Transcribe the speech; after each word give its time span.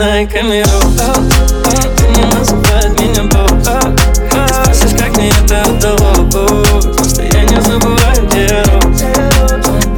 камеру. 0.00 0.66
Они 2.08 2.24
называют 2.34 2.98
меня 2.98 3.22
Бог 3.24 3.50
Ты 3.62 4.54
спросишь, 4.54 4.98
как 4.98 5.14
мне 5.18 5.28
это 5.28 5.62
удалось 5.70 6.96
Просто 6.96 7.22
я 7.22 7.44
не 7.44 7.60
забываю, 7.60 8.26
где 8.26 8.46
я 8.46 8.64
рос 8.64 9.02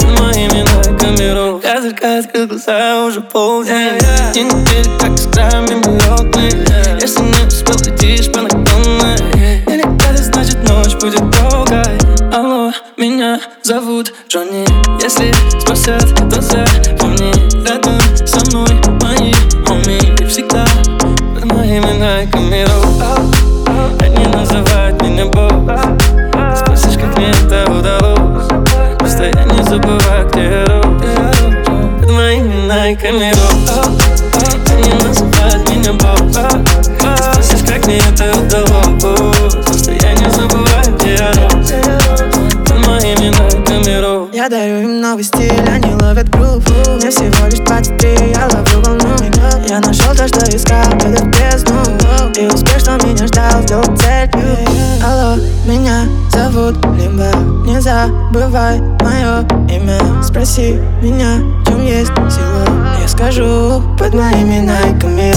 Под 0.00 0.20
моим 0.20 0.50
именем 0.50 0.98
камеру. 0.98 1.60
Я 1.62 1.80
только 1.80 2.18
открыл 2.18 2.48
глаза, 2.48 3.04
уже 3.04 3.20
полдень 3.20 4.00
День 4.34 4.48
недели, 4.48 4.98
как 4.98 5.16
с 5.16 5.28
краями 5.28 5.74
миллионный 5.74 7.00
Если 7.00 7.22
не 7.22 7.46
успел, 7.46 7.76
летишь 7.86 8.32
по 8.32 8.40
наклонной. 8.40 9.16
Или 9.68 9.84
это 10.10 10.22
значит 10.24 10.68
ночь 10.68 10.94
будет 10.94 11.22
долгой? 11.30 11.98
Алло, 12.34 12.72
меня 12.96 13.40
зовут 13.62 14.12
Джонни. 14.28 14.66
Если 15.00 15.32
спросят, 15.60 16.12
то 16.28 16.40
запомни 16.40 17.32
Рядом 17.64 18.00
со 18.26 18.44
мной 18.50 18.80
мои 19.00 19.32
удалось 27.82 28.52
не 29.02 29.62
забываю, 29.64 30.28
где 30.28 30.44
я 30.44 30.64
рос 30.66 30.86
Под 32.00 32.10
моим 32.10 32.68
именем 32.68 33.12
миру 33.12 33.40
Они 34.70 34.92
называют 35.02 35.68
меня 35.68 35.92
Бог 35.94 36.18
Спросишь, 36.30 37.66
как 37.66 37.86
мне 37.86 37.98
это 37.98 38.38
удалось? 38.38 39.86
Не 39.86 40.30
забываю, 40.30 40.96
где 40.96 41.14
я 41.14 41.32
рос. 41.32 41.72
Под 42.66 42.86
моим 42.86 43.18
именем 43.18 43.86
миру 43.86 44.28
Я 44.32 44.48
даю 44.48 44.82
им 44.82 45.00
новый 45.00 45.24
стиль, 45.24 45.52
они 45.68 45.94
ловят 45.94 46.28
группу 46.28 46.72
Мне 46.96 47.10
всего 47.10 47.46
лишь 47.46 47.60
23, 47.60 48.32
я 48.34 48.46
ловлю 48.46 48.80
волну. 48.82 49.16
Я 49.68 49.80
нашел 49.80 50.14
то, 50.14 50.28
что 50.28 50.44
искал, 50.54 50.86
это 50.94 51.24
в 51.24 51.28
бездну. 51.28 51.82
И 52.36 52.46
успех, 52.46 52.78
что 52.78 52.92
меня 53.06 53.26
ждал, 53.26 53.62
сделал 53.62 53.96
цель 53.96 54.30
Алло, 55.04 55.36
меня 55.66 56.06
зовут 56.32 56.76
Лимба 56.96 57.51
Не 57.72 57.80
забывай 57.80 58.80
мое 59.00 59.48
имя. 59.66 59.98
Спроси 60.22 60.78
меня, 61.00 61.38
в 61.62 61.66
чем 61.66 61.82
есть 61.82 62.12
сила. 62.28 62.66
Я 63.00 63.08
скажу 63.08 63.82
под 63.98 64.12
моими 64.12 64.60
найками 64.60 65.32